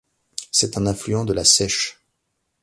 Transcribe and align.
C'est 0.51 0.79
un 0.79 0.87
affluent 0.87 1.25
de 1.25 1.33
la 1.33 1.43
Seiche. 1.45 1.99